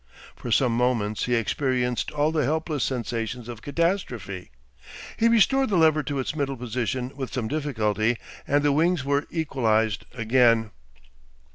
For 0.35 0.51
some 0.51 0.75
moments 0.75 1.25
he 1.25 1.35
experienced 1.35 2.09
all 2.09 2.31
the 2.31 2.43
helpless 2.43 2.83
sensations 2.83 3.47
of 3.47 3.61
catastrophe. 3.61 4.49
He 5.15 5.27
restored 5.27 5.69
the 5.69 5.77
lever 5.77 6.01
to 6.01 6.17
its 6.17 6.35
middle 6.35 6.57
position 6.57 7.11
with 7.15 7.31
some 7.31 7.47
difficulty, 7.47 8.17
and 8.47 8.63
the 8.63 8.71
wings 8.71 9.05
were 9.05 9.27
equalised 9.29 10.05
again. 10.15 10.71